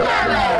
[0.00, 0.59] Sherman!